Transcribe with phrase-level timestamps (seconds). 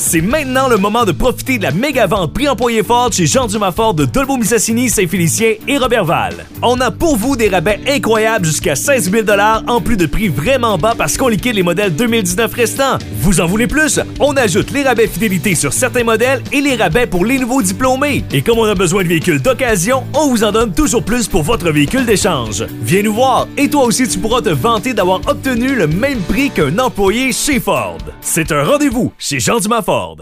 [0.00, 3.48] C'est maintenant le moment de profiter de la méga vente prix employé fort chez Jean
[3.48, 6.46] Dumas Ford de Dolbeau-Mistassini, Saint-Félicien et Robertval.
[6.62, 9.26] On a pour vous des rabais incroyables jusqu'à 16 000
[9.66, 12.98] en plus de prix vraiment bas parce qu'on liquide les modèles 2019 restants.
[13.18, 13.98] Vous en voulez plus?
[14.20, 18.22] On ajoute les rabais fidélité sur certains modèles et les rabais pour les nouveaux diplômés.
[18.32, 21.42] Et comme on a besoin de véhicules d'occasion, on vous en donne toujours plus pour
[21.42, 22.64] votre véhicule d'échange.
[22.82, 26.50] Viens nous voir et toi aussi tu pourras te vanter d'avoir obtenu le même prix
[26.50, 27.98] qu'un employé chez Ford.
[28.20, 30.18] C'est un rendez-vous chez Jean Dumas Ford.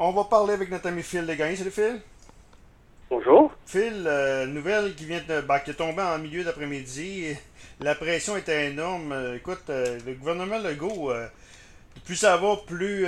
[0.00, 1.54] On va parler avec notre ami Phil Desgagnés.
[1.54, 2.00] Salut Phil.
[3.08, 3.52] Bonjour.
[3.64, 7.36] Phil, euh, nouvelle qui vient de, ben, qui est tombée en milieu d'après-midi.
[7.78, 9.12] La pression était énorme.
[9.12, 11.28] Euh, écoute, euh, le gouvernement Legault, euh,
[12.04, 13.06] plus ça va, plus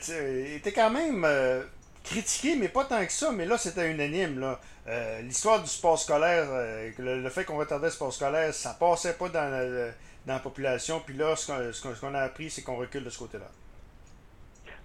[0.00, 1.62] sais, était quand même euh,
[2.02, 3.30] critiqué, mais pas tant que ça.
[3.30, 4.40] Mais là, c'était unanime.
[4.40, 4.60] Là.
[4.88, 8.52] Euh, L'histoire du sport scolaire, euh, que le, le fait qu'on retardait le sport scolaire,
[8.52, 9.92] ça passait pas dans la,
[10.26, 11.00] dans la population.
[11.06, 13.48] Puis là, qu'on ce qu'on a appris, c'est qu'on recule de ce côté-là.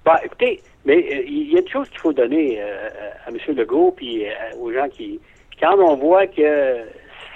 [0.09, 2.89] Bah, écoutez, mais euh, il y a une chose qu'il faut donner euh,
[3.27, 3.37] à M.
[3.55, 5.19] Legault puis euh, aux gens qui.
[5.61, 6.79] Quand on voit que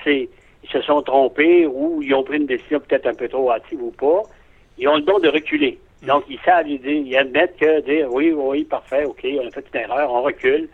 [0.03, 0.27] c'est
[0.63, 3.79] ils se sont trompés ou ils ont pris une décision peut-être un peu trop hâtive
[3.79, 4.23] ou pas,
[4.79, 5.77] ils ont le don de reculer.
[6.01, 9.51] Donc, ils savent ils, disent, ils admettent que dire oui, oui, parfait, OK, on a
[9.51, 10.67] fait une erreur, on recule.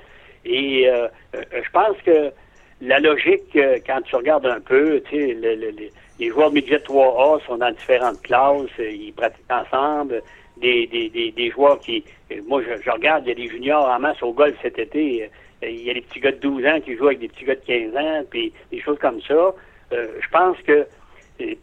[0.45, 2.31] Et euh, euh, je pense que
[2.80, 6.50] la logique, euh, quand tu regardes un peu, tu sais, le- le- le- les joueurs
[6.53, 10.22] midget 3A sont dans différentes classes, euh, ils pratiquent ensemble.
[10.61, 13.47] Des, des, des, des joueurs qui, euh, moi je, je regarde, il y a des
[13.47, 15.29] juniors en masse au golf cet été,
[15.63, 17.45] euh, il y a des petits gars de 12 ans qui jouent avec des petits
[17.45, 19.53] gars de 15 ans, puis des choses comme ça.
[19.93, 20.85] Euh, je pense que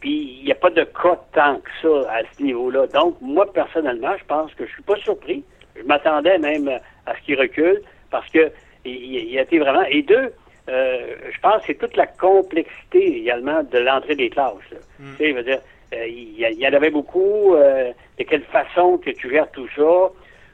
[0.01, 2.87] puis, il n'y a pas de cas tant que ça à ce niveau-là.
[2.89, 5.45] Donc, moi, personnellement, je pense que je suis pas surpris.
[5.77, 6.69] Je m'attendais même
[7.05, 8.51] à ce qu'il recule parce que
[8.85, 9.83] il, il a été vraiment...
[9.83, 10.33] Et deux,
[10.69, 14.55] euh, je pense que c'est toute la complexité également de l'entrée des classes.
[14.73, 14.79] là.
[14.99, 15.61] Tu sais, je veux dire,
[15.93, 17.55] il, y a- il y en avait beaucoup.
[17.55, 20.11] euh, de quelle façon que tu gères tout ça?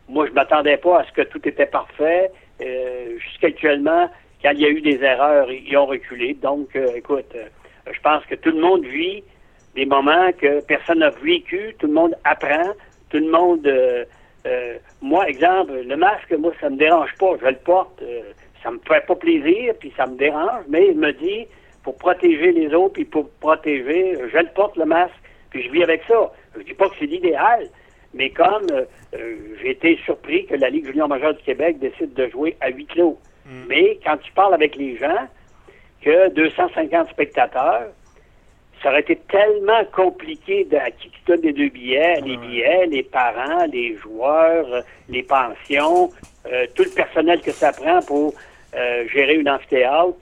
[0.08, 2.30] Moi, je m'attendais pas à ce que tout était parfait.
[2.60, 4.10] Euh, Jusqu'actuellement,
[4.42, 6.34] quand il y a eu des erreurs, ils ont reculé.
[6.34, 7.44] Donc, euh, écoute, euh,
[7.92, 9.22] je pense que tout le monde vit
[9.74, 12.72] des moments que personne n'a vécu, tout le monde apprend,
[13.10, 13.66] tout le monde...
[13.66, 14.04] euh,
[14.44, 18.22] euh, moi, exemple, le masque, moi, ça me dérange pas, je le porte, euh,
[18.62, 21.46] ça me fait pas plaisir, puis ça me dérange, mais il me dit,
[21.84, 25.14] pour protéger les autres, puis pour protéger, je le porte, le masque,
[25.52, 26.32] puis je vis avec ça.
[26.56, 27.68] Je dis pas que c'est l'idéal,
[28.14, 32.14] mais comme euh, euh, j'ai été surpris que la Ligue junior majeure du Québec décide
[32.14, 33.18] de jouer à huis clos.
[33.68, 35.26] Mais quand tu parles avec les gens,
[36.02, 37.88] que 250 spectateurs,
[38.82, 42.86] ça aurait été tellement compliqué de, à qui tu donnes les deux billets, les billets,
[42.86, 46.10] les parents, les joueurs, les pensions,
[46.46, 48.34] euh, tout le personnel que ça prend pour
[48.74, 50.16] euh, gérer une amphithéâtre.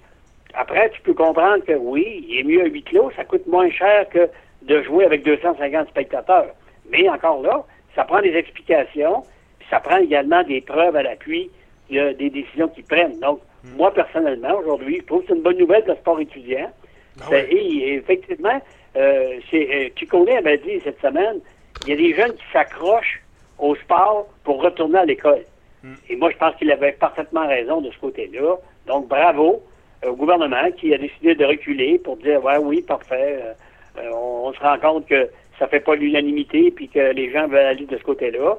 [0.53, 3.71] Après, tu peux comprendre que oui, il est mieux à huis clos, ça coûte moins
[3.71, 4.29] cher que
[4.71, 6.55] de jouer avec 250 spectateurs.
[6.91, 7.65] Mais encore là,
[7.97, 9.25] ça prend des explications,
[9.59, 11.51] puis ça prend également des preuves à l'appui
[11.91, 13.19] de- des décisions qu'ils prennent.
[13.19, 13.41] Donc,
[13.77, 16.71] moi, personnellement, aujourd'hui, je trouve que c'est une bonne nouvelle le sport étudiant.
[17.29, 18.63] C'est- Et effectivement,
[18.97, 21.41] euh, c'est, euh, avait dit cette semaine,
[21.83, 23.23] il y a des jeunes qui s'accrochent
[23.59, 25.45] au sport pour retourner à l'école.
[26.09, 28.57] Et moi, je pense qu'il avait parfaitement raison de ce côté-là.
[28.87, 29.63] Donc, bravo
[30.05, 33.53] euh, au gouvernement qui a décidé de reculer pour dire, ouais, oui, parfait, euh,
[34.13, 35.29] on, on se rend compte que
[35.59, 38.59] ça fait pas l'unanimité puis que les gens veulent aller de ce côté-là.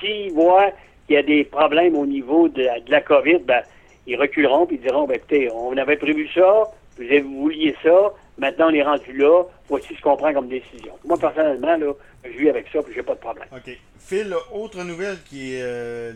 [0.00, 0.70] S'ils voient
[1.06, 3.62] qu'il y a des problèmes au niveau de, la- COVID, ben,
[4.06, 6.64] ils reculeront puis ils diront, ben, écoutez, on avait prévu ça,
[6.98, 10.92] vous, vouliez ça, maintenant on est rendu là, voici ce qu'on prend comme décision.
[11.04, 11.92] Moi, personnellement, là,
[12.24, 13.46] je vis avec ça puis j'ai pas de problème.
[13.52, 13.76] OK.
[13.98, 16.12] Phil, autre nouvelle qui, euh,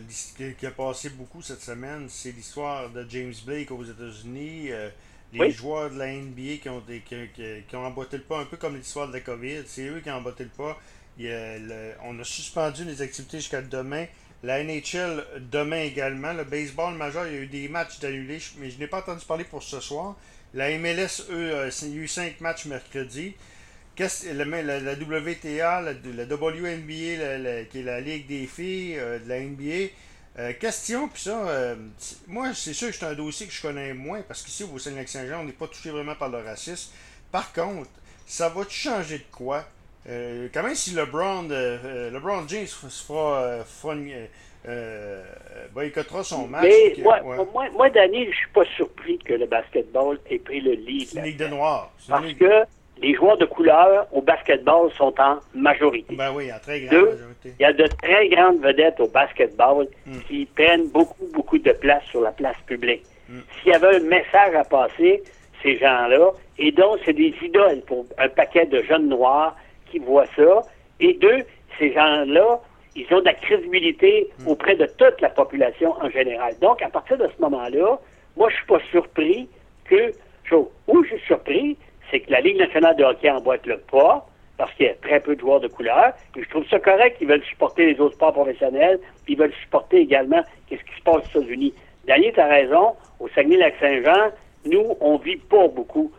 [0.63, 4.67] a passé beaucoup cette semaine, c'est l'histoire de James Blake aux États-Unis.
[4.71, 4.89] euh,
[5.33, 5.51] les Oui.
[5.51, 8.45] joueurs de la NBA qui ont, été- qui, qui- qui ont emboîté le pas, un
[8.45, 9.63] peu comme l'histoire de la COVID.
[9.65, 10.79] C'est eux qui ont emboîté le pas.
[11.17, 14.05] Il le- on a suspendu les activités jusqu'à demain.
[14.43, 16.33] La NHL demain également.
[16.33, 19.23] Le baseball majeur, il y a eu des matchs d'annulés, mais je n'ai pas entendu
[19.25, 20.15] parler pour ce soir.
[20.53, 23.33] La MLS, eux, euh, il y a eu cinq matchs mercredi.
[23.99, 29.29] La, la, la WTA, la, la WNBA, qui est la Ligue des filles euh, de
[29.29, 29.91] la NBA.
[30.39, 31.75] Euh, question, puis ça, euh,
[32.27, 35.41] moi, c'est sûr que c'est un dossier que je connais moins, parce qu'ici, au Saint-Lac-Saint-Jean,
[35.41, 36.91] on n'est pas touché vraiment par le racisme.
[37.31, 37.89] Par contre,
[38.25, 39.65] ça va-tu changer de quoi?
[40.09, 44.27] Euh, quand même, si LeBron, euh, euh, LeBron James se fera, euh, fera une-
[45.73, 46.63] boycottera son match.
[46.63, 47.37] Mais que- moi, ouais.
[47.51, 51.07] moi, moi, Danny, je suis pas surpris que le basketball ait pris le lead.
[51.07, 51.47] C'est une ligue de
[52.07, 52.63] une Parce ligue- que
[53.01, 56.15] les joueurs de couleur au basketball sont en majorité.
[56.15, 57.53] Ben oui, en très grande Deux, majorité.
[57.59, 60.19] il y a de très grandes vedettes au basketball Mm.
[60.27, 63.03] qui prennent beaucoup, beaucoup de place sur la place publique.
[63.29, 63.39] Mm.
[63.61, 65.23] S'il y avait un message à passer,
[65.63, 69.55] ces gens-là, et donc c'est des idoles pour un paquet de jeunes noirs
[69.89, 70.61] qui voient ça,
[70.99, 71.43] et deux,
[71.77, 72.59] ces gens-là,
[72.95, 74.47] ils ont de la crédibilité mm.
[74.47, 76.55] auprès de toute la population en général.
[76.59, 77.99] Donc, à partir de ce moment-là,
[78.37, 79.47] moi, je suis pas surpris
[79.85, 80.13] que,
[80.87, 81.77] où je suis surpris,
[82.11, 84.27] c'est que la Ligue nationale de hockey emboîte le pas,
[84.57, 86.13] parce qu'il y a très peu de joueurs de couleur.
[86.35, 89.53] Et je trouve ça correct qu'ils veulent supporter les autres sports professionnels, puis ils veulent
[89.63, 91.73] supporter également qu'est-ce qui se passe aux États-Unis.
[92.05, 94.31] Daniel, tu as raison, au Saguenay-Lac-Saint-Jean,
[94.65, 96.11] nous, on vit pas beaucoup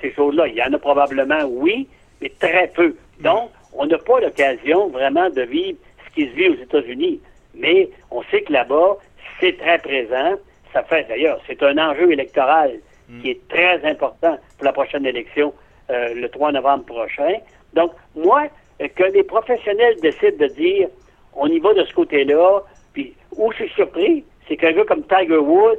[0.00, 0.48] ces, choses-là.
[0.48, 1.86] Il y en a probablement, oui,
[2.20, 2.96] mais très peu.
[3.20, 7.20] Donc, on n'a pas l'occasion vraiment de vivre ce qui se vit aux États-Unis.
[7.54, 8.96] Mais on sait que là-bas,
[9.38, 10.34] c'est très présent.
[10.72, 13.20] Ça fait, d'ailleurs, c'est un enjeu électoral mm.
[13.20, 15.52] qui est très important pour la prochaine élection
[15.90, 17.34] euh, le 3 novembre prochain.
[17.74, 18.48] Donc, moi,
[18.78, 20.88] que les professionnels décident de dire
[21.34, 22.62] on y va de ce côté-là,
[22.92, 25.78] puis où je suis surpris, c'est qu'un gars comme Tiger Woods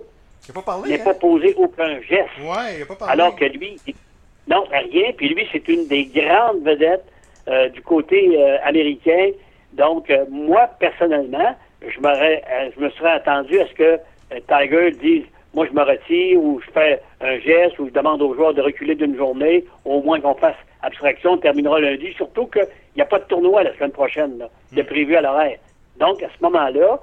[0.54, 1.14] pas, hein?
[1.20, 2.30] posé aucun geste.
[2.40, 3.14] Ouais, il pas parlé.
[3.14, 3.78] Alors que lui,
[4.48, 5.12] non, rien.
[5.16, 7.06] Puis lui, c'est une des grandes vedettes
[7.48, 9.32] euh, du côté euh, américain.
[9.74, 12.44] Donc, euh, moi, personnellement, je, m'aurais,
[12.76, 14.00] je me serais attendu à ce que
[14.48, 15.24] Tiger dise
[15.58, 18.62] moi, je me retire ou je fais un geste ou je demande aux joueurs de
[18.62, 23.06] reculer d'une journée, au moins qu'on fasse abstraction, on terminera lundi, surtout qu'il n'y a
[23.06, 25.58] pas de tournoi la semaine prochaine, là, de prévu à l'horaire.
[26.00, 27.00] Donc, à ce moment-là,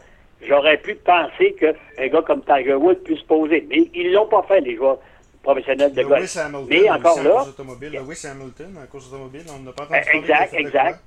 [0.46, 3.66] j'aurais pu penser qu'un gars comme Tiger Woods puisse poser.
[3.68, 4.98] Mais ils l'ont pas fait, les joueurs
[5.42, 6.38] professionnels de golf.
[6.68, 7.44] Mais encore là.
[7.80, 11.00] Lewis Hamilton, en course automobile, on n'a pas entendu Exact, exact.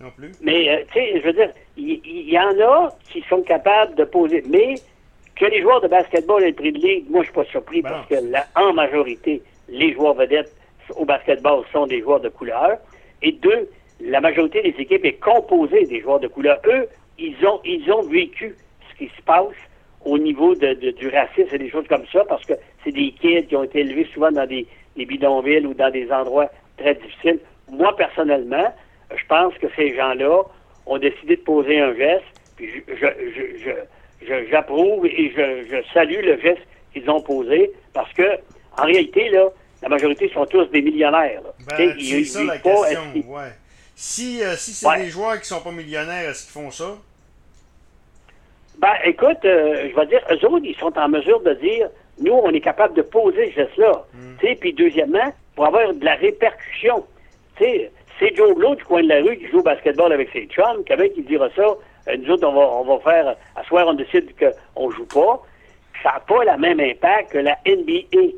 [0.00, 0.32] Non plus.
[0.40, 4.02] Mais, euh, tu sais, je veux dire, il y, en a qui sont capables de
[4.02, 4.42] poser.
[4.48, 4.74] Mais
[5.36, 7.82] que les joueurs de basketball aient le prix de ligue, moi, je suis pas surpris
[7.82, 10.54] parce que, la, en majorité, les joueurs vedettes
[10.96, 12.78] au basketball sont des joueurs de couleur.
[13.22, 13.68] Et deux,
[14.00, 16.58] la majorité des équipes est composée des joueurs de couleur.
[16.66, 16.86] Eux,
[17.18, 18.54] ils ont, ils ont vécu
[18.90, 19.54] ce qui se passe
[20.04, 22.54] au niveau de, du racisme et des choses comme ça, parce que
[22.84, 24.66] c'est des kids qui ont été élevés souvent dans des,
[24.96, 27.40] bidonvilles ou dans des endroits très difficiles.
[27.70, 28.72] Moi, personnellement,
[29.14, 30.42] je pense que ces gens-là
[30.86, 32.24] ont décidé de poser un geste,
[32.56, 33.70] puis je,
[34.50, 36.62] j'approuve et je, salue le geste
[36.92, 38.38] qu'ils ont posé, parce que,
[38.78, 39.48] en réalité, là,
[39.82, 41.42] la majorité sont tous des millionnaires.
[41.68, 43.52] Ben, c'est ça la question, ouais.
[43.96, 46.96] Si, euh, si c'est des joueurs qui sont pas millionnaires, est-ce qu'ils font ça?
[48.78, 51.88] Ben, écoute, euh, je vais dire, eux autres, ils sont en mesure de dire,
[52.18, 54.04] nous, on est capable de poser ce geste-là.
[54.14, 54.56] Hmm.
[54.60, 57.04] Puis, deuxièmement, pour avoir de la répercussion.
[57.58, 57.90] c'est
[58.34, 61.12] Joe Blow du coin de la rue qui joue au basketball avec ses chums, qu'avec
[61.16, 61.64] il dira ça,
[62.18, 65.42] nous autres, on va, on va faire, à soir, on décide qu'on joue pas.
[66.02, 68.32] Ça n'a pas le même impact que la NBA.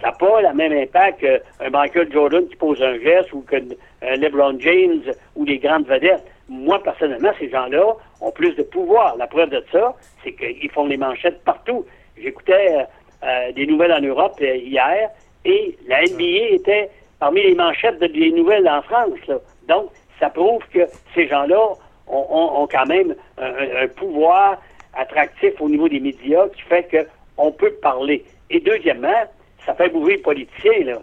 [0.00, 3.56] Ça n'a pas le même impact qu'un Michael Jordan qui pose un geste ou que
[4.02, 5.02] LeBron James
[5.36, 6.24] ou les grandes vedettes.
[6.48, 9.16] Moi, personnellement, ces gens-là ont plus de pouvoir.
[9.16, 11.84] La preuve de ça, c'est qu'ils font les manchettes partout.
[12.16, 12.82] J'écoutais euh,
[13.24, 15.10] euh, des nouvelles en Europe euh, hier
[15.44, 19.40] et la NBA était parmi les manchettes des nouvelles en France.
[19.68, 19.90] Donc,
[20.20, 21.74] ça prouve que ces gens-là
[22.06, 24.60] ont, quand même un, pouvoir
[24.94, 28.24] attractif au niveau des médias qui fait qu'on peut parler.
[28.50, 29.22] Et deuxièmement,
[29.64, 30.98] ça fait bouger les politiciens, là.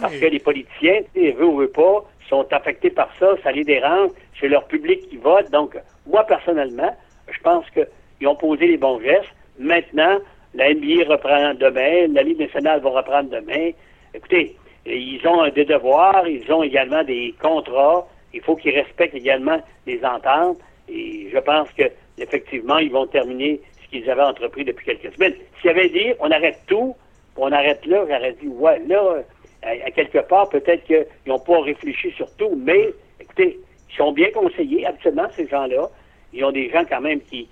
[0.00, 3.64] Parce que les politiciens, ils veulent ou veulent pas, sont affectés par ça, ça les
[3.64, 4.10] dérange,
[4.40, 5.50] c'est leur public qui vote.
[5.50, 5.76] Donc,
[6.06, 6.94] moi, personnellement,
[7.28, 9.34] je pense qu'ils ont posé les bons gestes.
[9.58, 10.18] Maintenant,
[10.54, 13.70] la NBA reprend demain, la Ligue nationale va reprendre demain.
[14.14, 14.56] Écoutez,
[14.86, 18.06] ils ont des devoirs, ils ont également des contrats.
[18.36, 20.58] Il faut qu'ils respectent également les ententes.
[20.88, 21.84] Et je pense que
[22.18, 25.34] effectivement, ils vont terminer ce qu'ils avaient entrepris depuis quelques semaines.
[25.60, 26.94] S'ils avaient dit on arrête tout,
[27.36, 29.22] on arrête là, j'aurais dit ouais, là,
[29.62, 33.58] à, quelque part, peut-être qu'ils n'ont pas réfléchi sur tout, mais écoutez,
[33.90, 35.88] ils sont bien conseillés habituellement, ces gens-là.
[36.32, 37.48] Ils ont des gens quand même qui,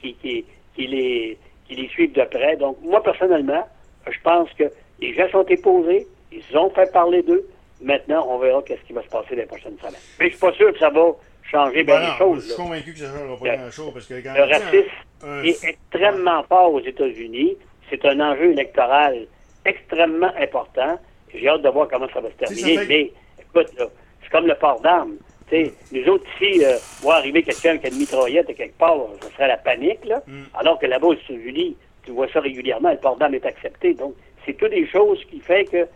[0.76, 2.56] les, qui les suivent de près.
[2.56, 3.66] Donc, moi, personnellement,
[4.11, 4.64] je pense que
[5.00, 7.47] les gens sont posés, ils ont fait parler d'eux.
[7.83, 9.95] Maintenant, on verra qu'est-ce qui va se passer les prochaines semaines.
[10.19, 11.12] Mais je suis pas sûr que ça va
[11.43, 12.43] changer bien les choses.
[12.43, 13.90] Je suis convaincu que ça ne changera pas grand-chose.
[13.93, 17.57] Parce que le racisme est extrêmement fort aux États-Unis.
[17.90, 19.26] C'est un enjeu électoral
[19.64, 20.99] extrêmement important.
[21.33, 22.87] J'ai hâte de voir comment ça va se terminer.
[22.87, 25.16] Mais écoute, c'est comme le port d'armes.
[25.50, 28.97] sais, nous autres ici, euh, voir arriver quelqu'un qui a une mitraillette à quelque part,
[29.21, 30.04] ce serait la panique.
[30.04, 30.23] Là.
[30.26, 30.43] Mm.
[30.54, 33.95] Alors que là-bas, aux États-Unis, tu vois ça régulièrement, le port d'armes est accepté.
[33.95, 34.14] Donc,
[34.45, 35.87] c'est toutes des choses qui fait que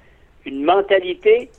[0.45, 1.51] une mentalité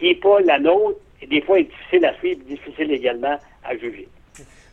[0.00, 3.76] qui n'est pas la nôtre, et des fois est difficile à suivre, difficile également à
[3.76, 4.08] juger.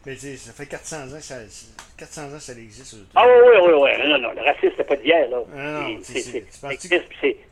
[0.06, 1.36] Mais ça fait 400 ans, ça,
[1.98, 2.96] 400 ans ça existe.
[3.14, 4.10] Ah oui, oui, oui.
[4.10, 5.30] Non, non, le racisme, c'est pas d'hier.
[5.30, 5.40] là.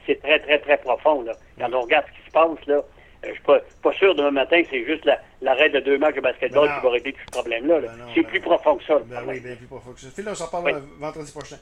[0.06, 1.22] C'est très, très, très profond.
[1.24, 1.34] Là.
[1.60, 2.82] Quand on regarde ce qui se passe, là, euh,
[3.24, 5.06] je suis pas, pas sûr demain matin que c'est juste
[5.42, 7.80] l'arrêt de deux matchs de basketball ben qui va régler tout ce problème-là.
[7.82, 9.00] Ben c'est ben plus profond que ça.
[9.00, 10.08] Ben oui, bien plus profond que ça.
[10.16, 11.58] Phil, on s'en parle vendredi prochain.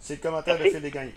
[0.00, 1.14] C'est le commentaire de Phil Desgagnés.